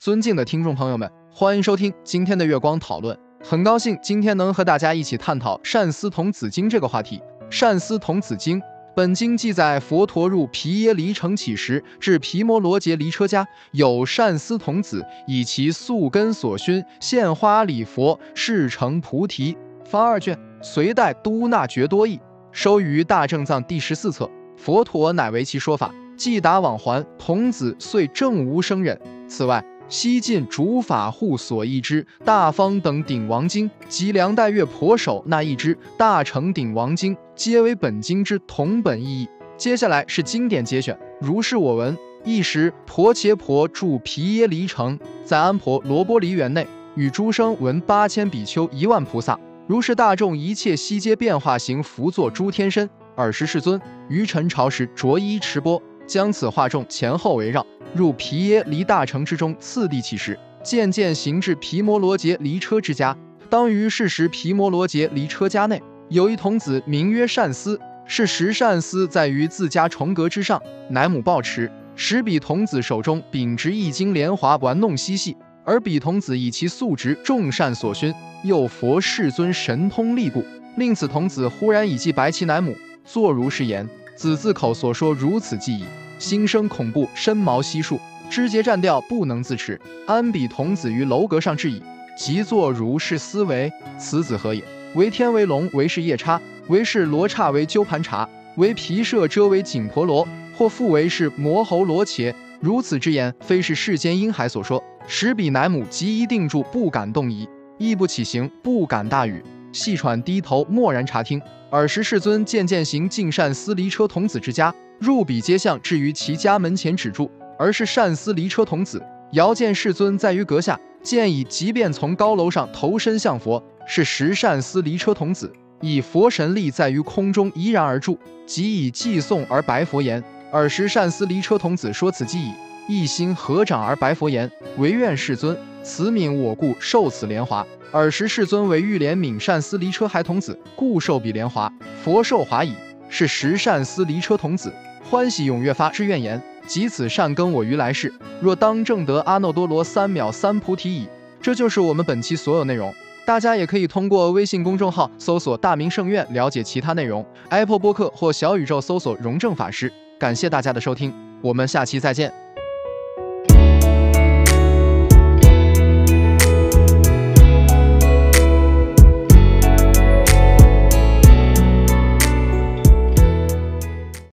[0.00, 3.14] 尊敬的听众朋友们，欢迎收听今天的月光讨论。
[3.44, 7.20] 很高兴今天能和大家一起探讨善思童子经这个话题。
[7.50, 8.58] 善思童子经，
[8.96, 19.54] 本经记载佛陀入毗耶离城乞食，至毗摩罗杰离车家，有善思童子以其宿根所熏，献花礼佛，誓成菩提。
[19.84, 22.18] 方二卷，隋代都那觉多译，
[22.52, 24.26] 收于大正藏第十四册。
[24.56, 25.94] 佛陀乃为其说法。
[26.16, 28.98] 既达往还，童子遂正无生忍。
[29.26, 39.28] 此外，西晋主法护所译之《大方等鼎王经》及梁代月婆手那一支《大成鼎王经》，皆为本经之同本意义。
[39.56, 40.96] 接下来是经典节选。
[41.20, 46.64] 如是我闻：一时，婆伽婆住毗耶离城，在安婆罗波离园内，
[46.94, 49.36] 与诸生闻八千比丘、一万菩萨，
[49.66, 52.88] 如是大众一切悉皆变化形，伏作诸天身。
[53.16, 53.78] 尔时世尊
[54.08, 55.82] 于晨朝时着衣持钵。
[56.10, 63.16] 将此化众前后围绕，入皮耶离大城之中，次第起时，渐渐行至毗摩罗杰离车之家。
[63.48, 67.80] 当于是时，毗摩罗杰离车家内有一童子，名曰善思。
[68.06, 80.42] 是时善思在于自家重阁之上，乃母抱持，使彼童子手中秉执一经莲华玩弄嬉戏，而彼童子以其素直众善所熏，又佛世尊神通力故，
[80.76, 83.88] 令此童子忽然以记白其乃母，作如是言。
[84.20, 85.86] 子字口所说如此记忆，
[86.18, 89.80] 心生恐怖，身毛悉竖，肢节战掉，不能自持。
[90.06, 91.82] 安比童子于楼阁上置矣，
[92.14, 94.62] 即作如是思维：此子何也？
[94.94, 102.30] 为天为龙，为是夜叉，为是罗刹，为鸠盘茶，为皮舍遮，为紧婆罗，或复为是摩喉罗伽。
[102.60, 104.84] 如此之言，非是世间婴孩所说。
[105.06, 111.40] 使彼乃母即一定住，不敢动移，亦不起行，不敢大语，细喘低头，默然察听。
[111.70, 117.30] 尔时世尊渐渐行进善思离车童子之家，入彼街巷，至于其家门前止住。
[117.58, 119.02] 而是善思离车童子
[119.32, 123.62] 遥见世尊在于阁下，见已即便从高楼上投身向佛。
[123.86, 125.52] 是时善思离车童子
[125.82, 132.52] 以佛神力在于空中怡然而住，即以偈颂而白佛言：尔时善思离车童子说此偈已，
[132.88, 137.66] 一心合掌而白佛言：唯愿世尊慈悯我故受此莲华。
[137.92, 141.72] 尔时世尊为欲怜悯善思离车孩童子，故受彼莲华。
[142.02, 142.72] 佛受华已，
[143.08, 151.08] 是时善思离车童子欢喜踊跃发之怨言：即此善根我于来世，若当正得阿耨多罗三藐三菩提已。
[151.42, 152.94] 这就是我们本期所有内容。
[153.26, 157.24] 大家也可以通过微信公众号搜索“大明圣院”了解其他内容。
[157.48, 159.92] Apple 播客或小宇宙搜索“荣正法师”。
[160.18, 162.49] 感谢大家的收听，我们下期再见。